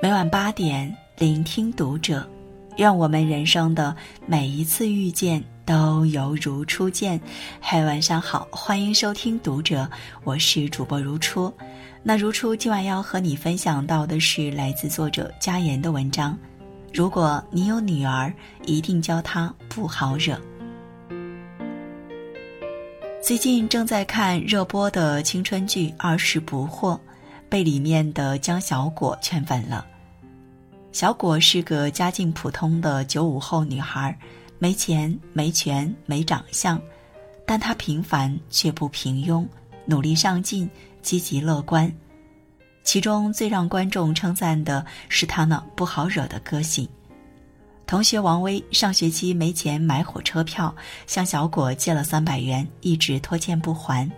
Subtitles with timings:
[0.00, 2.24] 每晚八点，聆听读者，
[2.76, 7.20] 愿我们人生的每一次遇见都犹如初见。
[7.58, 9.90] 嗨，晚上好，欢迎收听读者，
[10.22, 11.52] 我是主播如初。
[12.04, 16.38] 那如初今晚要和你分享到的是来自作者佳言的文章。
[16.94, 18.32] 如果你有女儿，
[18.66, 20.40] 一定教她不好惹。
[23.20, 26.94] 最近正在看热播的青春剧《二十不惑》。
[27.48, 29.86] 被里面的江小果圈粉了。
[30.92, 34.16] 小果是个家境普通的九五后女孩，
[34.58, 36.80] 没钱、没权、没长相，
[37.46, 39.46] 但她平凡却不平庸，
[39.84, 40.68] 努力上进，
[41.02, 41.92] 积极乐观。
[42.82, 46.88] 其中最让观众称赞的是她那不好惹的个性。
[47.86, 50.74] 同学王威上学期没钱买火车票，
[51.06, 54.10] 向小果借了三百元，一直拖欠不还。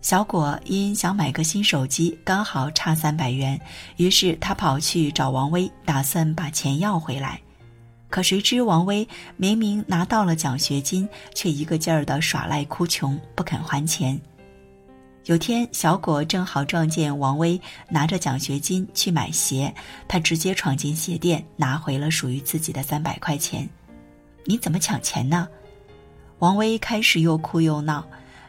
[0.00, 3.60] 小果因想买个新手机，刚好差三百元，
[3.96, 7.40] 于是他跑去找王威，打算把钱要回来。
[8.08, 14.18] 可谁知王威明明拿到了奖学金，却一个劲儿的耍赖哭穷，不肯还钱。
[15.26, 17.60] 有天，小果正好撞见王威
[17.90, 19.74] 拿着奖学金去买鞋，
[20.06, 23.68] 他直接闯进鞋店，拿回了属于自己的三百块钱。
[24.44, 25.46] 你怎么抢钱呢？
[26.38, 28.06] 王威开始又哭又闹。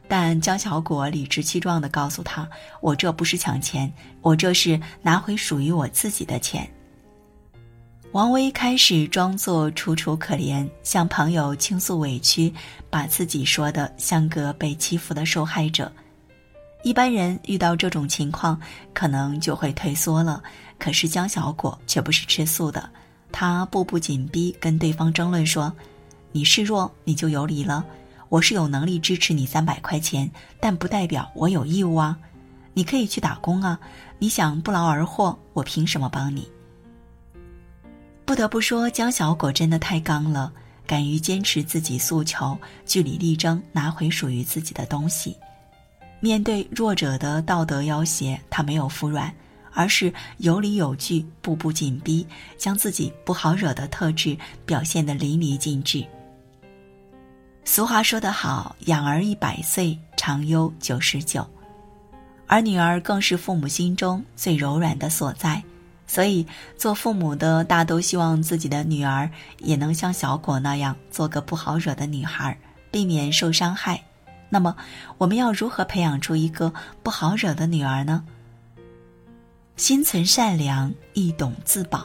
[0.09, 2.49] 但江小果理直气壮地告诉他
[2.81, 3.89] ：“我这不是抢钱，
[4.21, 6.67] 我这是拿回属于我自己的钱。”
[8.11, 12.51] 王威开始装作楚楚可怜，向朋友倾诉委屈，
[12.89, 15.91] 把自己说的像个被欺负的受害者。
[16.81, 18.59] 一般人遇到这种情况，
[18.95, 20.41] 可能就会退缩了。
[20.79, 22.89] 可是江小果却不是吃素的，
[23.31, 25.71] 他步步紧逼，跟对方争论说
[26.33, 27.85] ：“你示弱，你就有理了。”
[28.29, 32.17] 我是有能力支持你三百块钱，但不代表我有义务啊！
[32.73, 33.79] 你可以去打工啊！
[34.19, 36.47] 你想不劳而获，我凭什么帮你？
[38.25, 40.53] 不得不说，江小果真的太刚了，
[40.85, 42.55] 敢于坚持自己诉求，
[42.85, 45.35] 据理力争，拿回属于自己的东西。
[46.19, 49.33] 面对弱者的道德要挟，他没有服软，
[49.73, 52.27] 而是有理有据，步步紧逼，
[52.57, 54.37] 将自己不好惹的特质
[54.67, 56.05] 表现得淋漓尽致。
[57.71, 61.47] 俗话说得好，养儿一百岁，长忧九十九，
[62.47, 65.63] 而女儿更是父母心中最柔软的所在，
[66.07, 66.43] 所以
[66.75, 72.57] 做父母的大都希望自己的女儿也能像小果那样做个不好惹的女孩，
[72.89, 74.01] 避免受伤害。
[74.49, 74.75] 那么，
[75.19, 78.25] 我们要如何培养出一个不好惹的女儿呢？
[79.77, 82.03] 心存善良，易懂自保，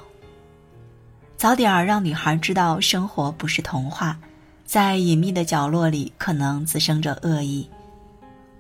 [1.39, 4.15] 早点儿让女孩知道生活不是童话。
[4.65, 7.69] 在隐秘的角落里，可能滋生着恶意。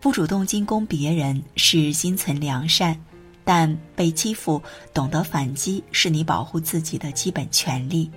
[0.01, 2.95] 不主动进攻别人是心存良善，
[3.43, 8.11] 但被欺负懂得反击是你保护自己的基本权利。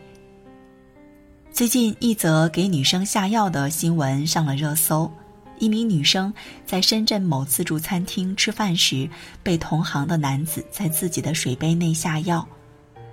[1.52, 5.10] 最近一则给女生下药的新闻上了热搜：
[5.58, 6.32] 一名女生
[6.66, 9.10] 在深圳某自助餐厅吃饭时，
[9.42, 12.48] 被同行的男子在自己的水杯内下药。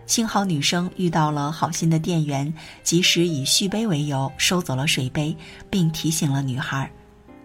[0.07, 5.35] 幸好女生遇到了好心的店员，及时以续杯为由收走了水杯，
[5.71, 6.91] 并提醒了女孩。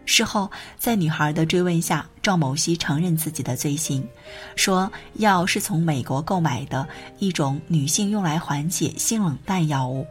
[0.06, 4.06] 事后，在女孩的追问下，赵某熙承认自己的罪行，
[4.56, 6.88] 说药是从美国购买的
[7.20, 10.06] 一种女性用来缓解性冷淡药物。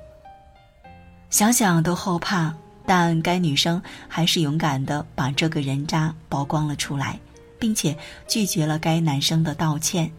[1.30, 2.54] 想想都后怕，
[2.86, 7.18] 但该女生还是勇敢地把这个人渣曝光了出来，
[7.58, 7.94] 并且
[8.26, 10.10] 拒绝了该男生的道歉。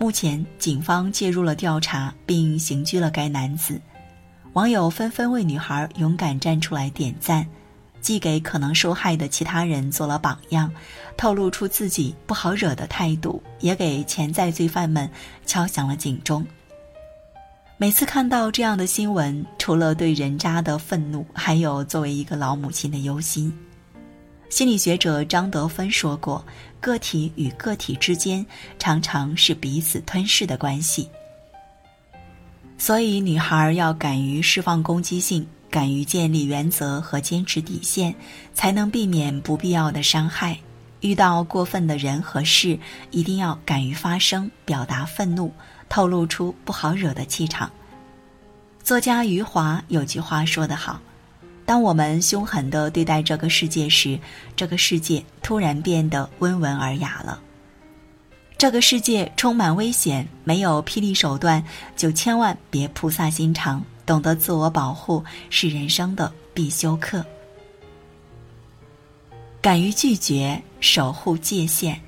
[0.00, 3.80] 目前，警方介入了调查，并刑拘了该男子。
[4.52, 7.44] 网友纷纷为女孩勇敢站出来点赞，
[8.00, 10.72] 既给可能受害的其他人做了榜样，
[11.16, 15.10] 透露出自己不好惹的态度，也给潜在罪犯们
[15.44, 16.46] 敲响了警钟。
[17.76, 23.52] 每次看到这样的新闻，除了对人渣的愤怒，还有作为一个老母亲的忧心。
[24.48, 26.44] 心理学者张德芬说过
[26.80, 28.44] ：“个体与个体之间
[28.78, 31.08] 常常是彼此吞噬的关系。”
[32.78, 38.14] 所以，女孩要敢于释放攻击性，敢于建立原则和坚持底线，
[38.54, 40.58] 才能避免不必要的伤害。
[41.00, 42.78] 遇到过分的人和事，
[43.10, 45.52] 一定要敢于发声，表达愤怒，
[45.88, 47.70] 透露出不好惹的气场。
[48.82, 51.00] 作家余华有句话说得好。
[51.68, 54.18] 当我们凶狠地对待这个世界时，
[54.56, 57.38] 这个世界突然变得温文尔雅了。
[58.56, 61.62] 这个世界充满危险，没有霹雳手段，
[61.94, 63.84] 就千万别菩萨心肠。
[64.06, 67.22] 懂得自我保护是人生的必修课。
[69.60, 72.00] 敢于拒绝，守护界限。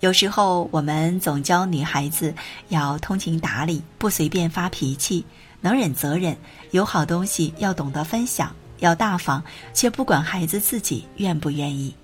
[0.00, 2.34] 有时候我们总教女孩子
[2.68, 5.24] 要通情达理，不随便发脾气，
[5.64, 6.36] 能忍则忍，
[6.72, 11.94] 有好东西要懂得分享，要大方，却不管孩子自己愿不愿意。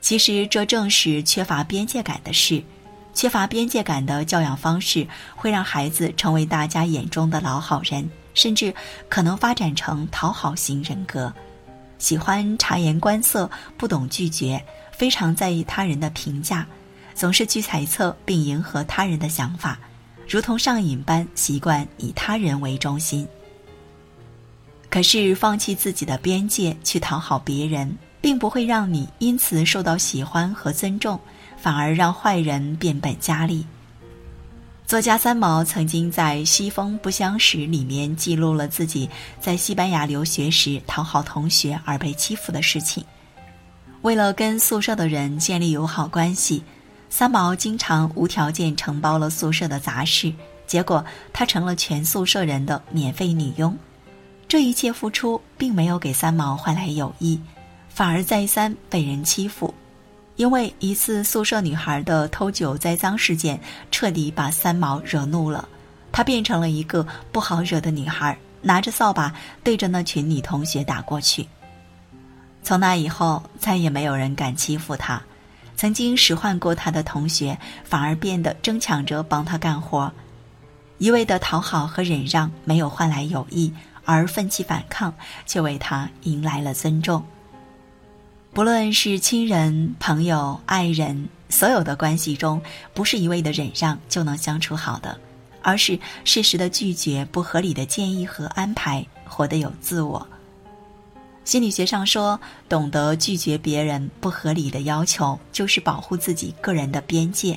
[0.00, 2.64] 其实这正是缺乏边界感的事。
[3.12, 8.74] 缺乏边界感的教养方式，会让孩子成为大家眼中的老好人，甚至
[9.10, 11.30] 可能发展成讨好型人格，
[11.98, 16.66] 喜欢察言观色，不懂拒绝，非常在意他人的评价，
[17.14, 19.78] 总是去猜测并迎合他人的想法，
[20.28, 23.26] 如同上瘾般习惯以他人为中心。
[24.90, 31.18] 可是，放弃自己的边界去讨好别人，并不会让你因此受到喜欢和尊重。
[31.58, 33.66] 反而让坏人变本加厉。
[34.86, 39.08] 作家三毛曾经在《西风不相识》里面记录了自己
[39.40, 43.02] 在西班牙留学时讨好同学而被欺负的事情。
[44.02, 46.62] 为了跟宿舍的人建立友好关系，
[47.08, 50.32] 三毛经常无条件承包了宿舍的杂事，
[50.66, 53.76] 结果他成了全宿舍人的免费女佣。
[54.48, 57.40] 这一切付出并没有给三毛换来友谊，
[57.88, 59.72] 反而再三被人欺负。
[60.36, 63.58] 因为一次宿舍女孩的偷酒栽赃事件，
[63.90, 65.66] 彻底把三毛惹怒了，
[66.12, 71.48] 她变成了一个不好惹的女孩，拿着扫把对着那群女同学打过去。
[72.62, 75.22] 从那以后，再也没有人敢欺负她，
[75.76, 80.10] 曾经使唤过他的同学，反而变得争抢着帮他干活。
[80.98, 83.70] 一味的讨好和忍让，没有换来友谊，
[84.04, 85.12] 而奋起反抗，
[85.44, 87.22] 却为他迎来了尊重。
[88.54, 92.62] 不论是亲人、朋友、爱人，所有的关系中，
[92.94, 95.20] 不是一味的忍让就能相处好的，
[95.60, 100.26] 而是适时的拒绝不合理的建议和安排，活得有自我。
[101.46, 107.56] 心理学上说，懂得拒绝别人不合理的要求，就是保护自己个人的边界。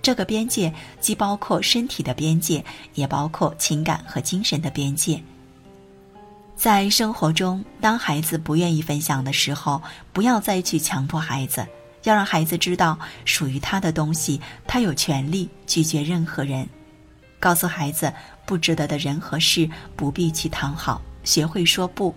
[0.00, 2.64] 这个边界既包括身体的边界，
[2.94, 5.22] 也包括情感和精神的边界。
[6.56, 9.82] 在生活中，当孩子不愿意分享的时候，
[10.14, 11.66] 不要再去强迫孩子，
[12.04, 16.66] 要让孩子知道属于他的东西，他有权利拒绝任何人。
[17.38, 18.10] 告诉孩子，
[18.46, 22.14] 不值得的人和事不必去讨好，学会说不。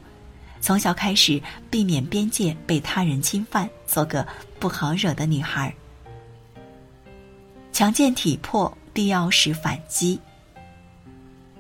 [0.61, 4.25] 从小开始，避免边界被他人侵犯，做个
[4.59, 5.73] 不好惹的女孩。
[7.73, 10.19] 强健体魄，必要时反击。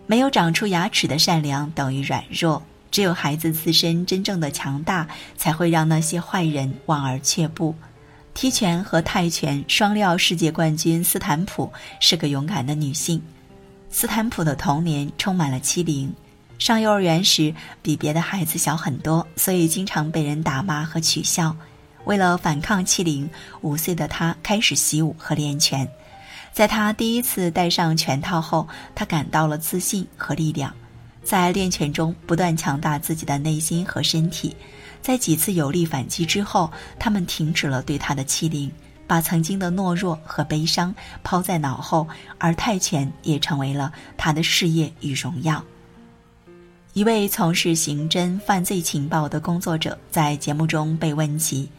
[0.05, 2.61] 没有长出牙齿的善良等于软弱。
[2.91, 5.07] 只有孩子自身真正的强大，
[5.37, 7.73] 才会让那些坏人望而却步。
[8.33, 11.71] 踢拳和泰拳双料世界冠军斯坦普
[12.01, 13.21] 是个勇敢的女性。
[13.89, 16.13] 斯坦普的童年充满了欺凌，
[16.61, 21.55] 上幼儿园时比别的孩子小很多，所以经常被人打骂和取笑。
[22.05, 23.27] 为了反抗欺凌，
[23.61, 25.89] 五岁的他开始习武和练拳。
[26.53, 30.71] 在他第一次戴上拳套后，他感到了自信和力量。
[31.23, 34.55] 在练拳中不断强大自己的内心和身体，
[35.01, 38.71] 在几次有力反击之后，他们停止了对他的欺凌，
[39.07, 40.93] 把曾经的懦弱和悲伤
[41.23, 45.63] 抛在脑后，而泰拳也成为了他的事业与荣耀。
[46.93, 51.69] 一位从事刑侦犯罪情报的工作者在节目中被问及：“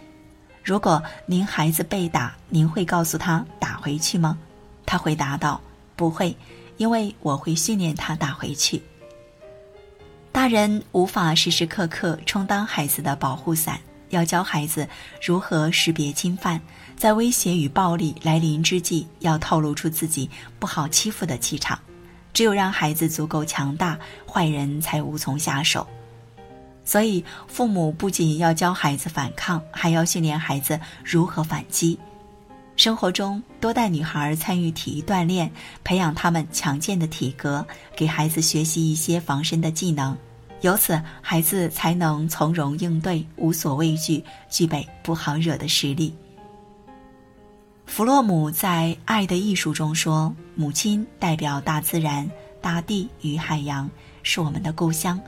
[0.64, 4.38] 如果您孩子被打，您会告诉他打回去吗？”
[4.86, 5.60] 他回答道
[5.96, 6.34] ：“不会，
[6.78, 8.82] 因为我会训练他打回去。”
[10.32, 14.88] 大人无法时时刻刻充当孩子的保护伞，要教孩子
[15.22, 16.58] 如何识别侵犯，
[16.96, 21.78] 在威胁与暴力来临之际，要透露出自己不好欺负的气场。
[22.32, 25.86] 只有让孩子足够强大，坏人才无从下手。
[26.84, 31.98] 所以，父母不仅要教孩子反抗，还要训练孩子如何反击。
[32.74, 35.48] 生活中，多带女孩参与体育锻炼，
[35.84, 40.16] 培养她们强健的体格，给孩子学习一些防身的技能，
[40.62, 46.12] 由此孩子才能从容应对，无所畏惧，具备不好惹的实力。
[47.94, 52.26] 弗洛姆在《爱的艺术》中说：“母亲代表大自然、
[52.58, 53.86] 大地与海洋，
[54.22, 55.18] 是我们的故乡；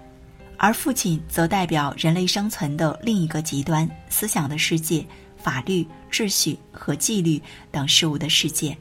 [0.57, 5.05] 而父亲则代表人类生存的另一个极端——思想的世界。”
[5.37, 7.39] 法律、秩序和纪律
[7.71, 8.75] 等事物的世界。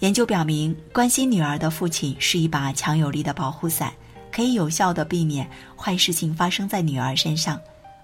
[0.00, 3.92] 研究表明，关心女儿的父亲是一把强有力的保护伞，
[4.32, 7.56] 可以有效的避免坏事情发生在女儿身上。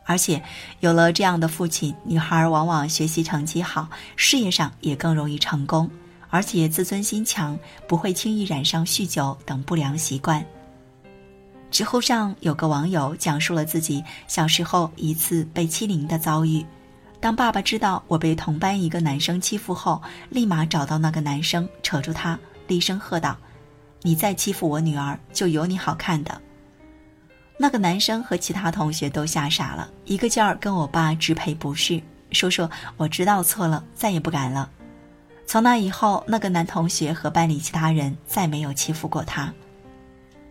[0.07, 0.41] 而且，
[0.81, 5.91] 有了这样的父亲，女孩往往学习成绩好，事业上也更容易成功，
[6.31, 7.59] 而且自尊心强，
[7.89, 10.45] 不会轻易染上酗酒等不良习惯。
[11.69, 16.65] 知乎上有个网友讲述了自己小时候一次被欺凌的遭遇。
[17.19, 23.37] 当爸爸知道我被同班一个男生欺负后，立马找到那个男生，扯住他，厉声喝道
[24.03, 26.41] ：“你再欺负我女儿，就有你好看的！”
[27.59, 34.69] 那个男生和其他同学都吓傻了，一个劲儿跟我爸直赔不是，说说我知道错了，再也不敢了。
[35.47, 39.53] 从那以后，那个男同学和班里其他人再没有欺负过他。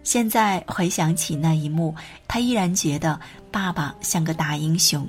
[0.04, 1.94] 现在回想起那一幕，
[2.28, 3.20] 他依然觉得
[3.52, 5.08] 爸爸像个大英雄。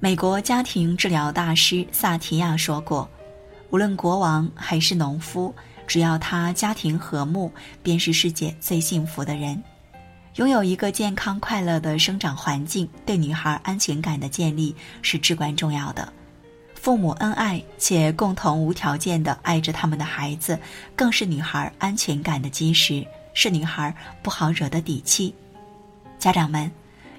[0.00, 3.08] 美国家庭治疗大师萨提亚说过
[3.70, 5.52] ：“无论国王还是农夫，
[5.86, 7.50] 只要他家庭和睦，
[7.82, 9.60] 便是世界最幸福的人。
[10.38, 16.12] 拥有一个健康快乐的生长环境，对女孩安全感的建立是至关重要的。
[16.76, 20.56] 父母恩爱且共同无条件的爱着他们的孩子，
[20.94, 23.04] 更是女孩安全感的基石，
[23.34, 23.92] 是女孩
[24.22, 25.34] 不好惹的底气。
[26.20, 26.70] 家长们。”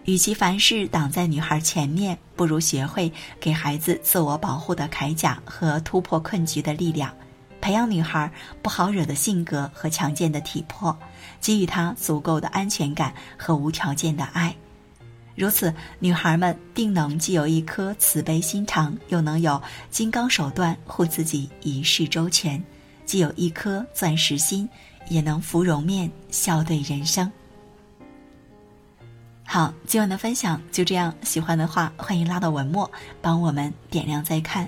[0.06, 7.14] 与其凡事挡在女孩前面，不如学会给孩子自我保护的铠甲和突破困局的力量，
[7.62, 10.98] 培养女孩不好惹的性格和强健的体魄，
[11.40, 14.56] 给予她足够的安全感和无条件的爱。
[15.36, 22.62] 如此，女孩们定能既有一颗慈悲心肠，又能有金刚手段护自己一世周全；
[23.06, 24.68] 既有一颗钻石心，
[25.08, 27.32] 也能芙蓉面笑对人生。
[29.46, 31.14] 好，今晚的分享就这样。
[31.24, 34.68] 喜欢的话，欢迎拉到文末帮我们点亮再看，